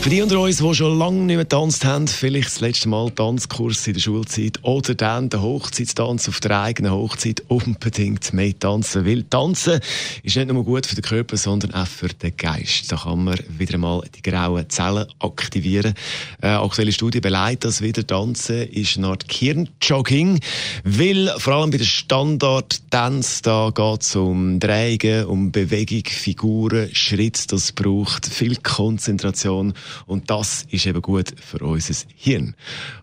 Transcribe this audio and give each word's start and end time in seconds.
für 0.00 0.08
die 0.08 0.22
unter 0.22 0.40
uns, 0.40 0.56
die 0.56 0.74
schon 0.74 0.98
lange 0.98 1.18
nicht 1.18 1.36
mehr 1.36 1.44
getanzt 1.44 1.84
haben, 1.84 2.08
vielleicht 2.08 2.46
das 2.46 2.60
letzte 2.60 2.88
Mal 2.88 3.10
Tanzkurs 3.10 3.86
in 3.86 3.92
der 3.92 4.00
Schulzeit 4.00 4.58
oder 4.62 4.94
dann 4.94 5.28
der 5.28 5.42
Hochzeitstanz 5.42 6.26
auf 6.26 6.40
der 6.40 6.58
eigenen 6.58 6.92
Hochzeit 6.92 7.42
unbedingt 7.48 8.32
mehr 8.32 8.58
tanzen. 8.58 9.04
Weil 9.04 9.24
tanzen 9.24 9.78
ist 10.22 10.36
nicht 10.36 10.50
nur 10.50 10.64
gut 10.64 10.86
für 10.86 10.94
den 10.94 11.04
Körper, 11.04 11.36
sondern 11.36 11.74
auch 11.74 11.86
für 11.86 12.08
den 12.08 12.34
Geist. 12.34 12.90
Da 12.90 12.96
kann 12.96 13.24
man 13.24 13.38
wieder 13.58 13.76
mal 13.76 14.02
die 14.16 14.22
grauen 14.22 14.70
Zellen 14.70 15.06
aktivieren. 15.18 15.92
Äh, 16.40 16.48
aktuelle 16.48 16.92
Studie 16.92 17.20
beleidigt 17.20 17.66
das 17.66 17.82
wieder. 17.82 18.06
Tanzen 18.06 18.68
ist 18.68 18.96
eine 18.96 19.08
Art 19.08 19.28
Kirnjogging, 19.28 20.40
weil 20.82 21.28
vor 21.36 21.56
allem 21.56 21.70
bei 21.70 21.78
der 21.78 21.84
Standard-Dance 21.84 23.42
da 23.42 23.70
geht 23.74 24.02
es 24.02 24.16
um 24.16 24.60
Drehungen, 24.60 25.26
um 25.26 25.52
Bewegung, 25.52 26.04
Figuren, 26.06 26.88
Schritt. 26.94 27.52
Das 27.52 27.72
braucht 27.72 28.24
viel 28.26 28.56
Konzentration 28.56 29.74
und 30.06 30.30
das 30.30 30.66
ist 30.70 30.86
eben 30.86 31.02
gut 31.02 31.34
für 31.40 31.64
unser 31.64 31.94
Hirn. 32.16 32.54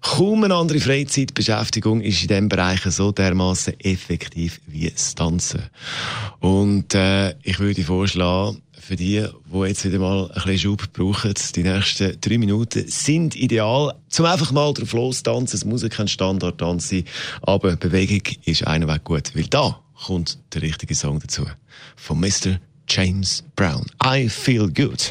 Kaum 0.00 0.44
eine 0.44 0.54
andere 0.54 0.80
Freizeitbeschäftigung 0.80 2.00
ist 2.00 2.22
in 2.22 2.28
diesem 2.28 2.48
Bereich 2.48 2.80
so 2.82 3.12
dermaßen 3.12 3.78
effektiv 3.80 4.60
wie 4.66 4.90
das 4.90 5.14
Tanzen. 5.14 5.62
Und 6.40 6.94
äh, 6.94 7.34
ich 7.42 7.58
würde 7.58 7.82
vorschlagen, 7.82 8.62
für 8.86 8.94
die, 8.94 9.26
die 9.52 9.58
jetzt 9.66 9.84
wieder 9.84 9.98
mal 9.98 10.30
ein 10.30 10.34
bisschen 10.34 10.58
Schub 10.58 10.92
brauchen, 10.92 11.34
die 11.56 11.62
nächsten 11.64 12.20
drei 12.20 12.38
Minuten 12.38 12.84
sind 12.86 13.34
ideal, 13.34 13.94
zum 14.08 14.26
einfach 14.26 14.52
mal 14.52 14.72
drauf 14.72 14.92
los 14.92 15.24
tanzen. 15.24 15.56
Es 15.56 15.64
muss 15.64 15.88
kein 15.88 16.06
Standardtanz 16.06 16.90
sein, 16.90 17.04
aber 17.42 17.74
Bewegung 17.74 18.22
ist 18.44 18.66
einer 18.66 18.86
Weg 18.86 19.02
gut, 19.02 19.34
weil 19.34 19.46
da 19.48 19.80
kommt 20.04 20.38
der 20.54 20.62
richtige 20.62 20.94
Song 20.94 21.18
dazu. 21.18 21.46
Von 21.96 22.20
Mr. 22.20 22.60
James 22.88 23.42
Brown. 23.56 23.86
I 24.04 24.28
Feel 24.28 24.68
Good. 24.72 25.10